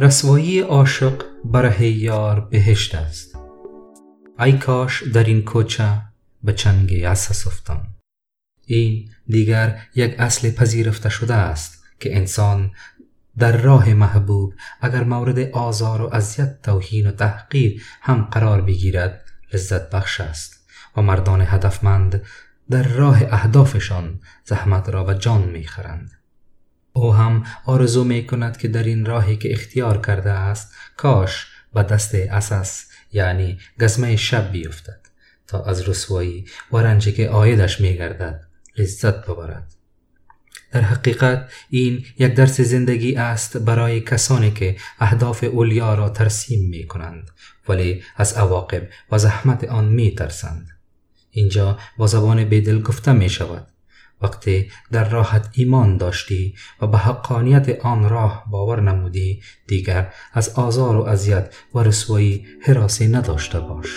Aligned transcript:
رسوایی 0.00 0.60
عاشق 0.60 1.24
بره 1.44 1.86
یار 1.86 2.40
بهشت 2.40 2.94
است. 2.94 3.38
ای 4.38 4.52
کاش 4.52 5.02
در 5.02 5.24
این 5.24 5.42
کوچه 5.42 6.02
به 6.42 6.52
چنگ 6.52 7.04
عسس 7.04 7.46
افتم. 7.46 7.86
این 8.66 9.08
دیگر 9.26 9.78
یک 9.94 10.14
اصل 10.18 10.50
پذیرفته 10.50 11.08
شده 11.08 11.34
است 11.34 11.84
که 12.00 12.16
انسان 12.16 12.70
در 13.38 13.56
راه 13.56 13.94
محبوب 13.94 14.54
اگر 14.80 15.04
مورد 15.04 15.38
آزار 15.38 16.02
و 16.02 16.14
اذیت 16.14 16.62
توهین 16.62 17.06
و 17.06 17.12
تحقیر 17.12 17.82
هم 18.00 18.22
قرار 18.22 18.60
بگیرد 18.60 19.24
لذت 19.52 19.90
بخش 19.90 20.20
است 20.20 20.68
و 20.96 21.02
مردان 21.02 21.40
هدفمند 21.40 22.22
در 22.70 22.82
راه 22.82 23.22
اهدافشان 23.22 24.20
زحمت 24.44 24.88
را 24.88 25.04
به 25.04 25.14
جان 25.14 25.42
می‌خرند. 25.42 26.10
او 26.92 27.14
هم 27.14 27.44
آرزو 27.64 28.04
می 28.04 28.26
کند 28.26 28.56
که 28.56 28.68
در 28.68 28.82
این 28.82 29.04
راهی 29.04 29.36
که 29.36 29.52
اختیار 29.52 30.00
کرده 30.00 30.30
است 30.30 30.72
کاش 30.96 31.46
به 31.74 31.82
دست 31.82 32.14
اساس 32.14 32.84
یعنی 33.12 33.58
گزمه 33.80 34.16
شب 34.16 34.52
بیفتد 34.52 35.00
تا 35.46 35.64
از 35.64 35.88
رسوایی 35.88 36.44
و 36.72 36.76
رنجی 36.76 37.12
که 37.12 37.28
آیدش 37.28 37.80
می 37.80 37.96
گردد 37.96 38.40
لذت 38.78 39.26
ببرد 39.26 39.74
در 40.72 40.80
حقیقت 40.80 41.50
این 41.70 42.04
یک 42.18 42.34
درس 42.34 42.60
زندگی 42.60 43.16
است 43.16 43.56
برای 43.56 44.00
کسانی 44.00 44.50
که 44.50 44.76
اهداف 44.98 45.44
اولیا 45.44 45.94
را 45.94 46.08
ترسیم 46.08 46.68
می 46.68 46.86
کنند 46.86 47.30
ولی 47.68 48.02
از 48.16 48.32
عواقب 48.32 48.88
و 49.12 49.18
زحمت 49.18 49.64
آن 49.64 49.84
می 49.84 50.10
ترسند. 50.10 50.68
اینجا 51.30 51.78
با 51.98 52.06
زبان 52.06 52.44
بیدل 52.44 52.82
گفته 52.82 53.12
می 53.12 53.30
شود 53.30 53.66
وقتی 54.22 54.70
در 54.92 55.08
راحت 55.08 55.48
ایمان 55.52 55.96
داشتی 55.96 56.54
و 56.80 56.86
به 56.86 56.98
حقانیت 56.98 57.84
آن 57.84 58.08
راه 58.08 58.44
باور 58.50 58.80
نمودی 58.80 59.42
دیگر 59.66 60.12
از 60.32 60.48
آزار 60.48 60.96
و 60.96 61.02
اذیت 61.02 61.54
و 61.74 61.78
رسوایی 61.78 62.46
حراسی 62.62 63.08
نداشته 63.08 63.60
باش. 63.60 63.88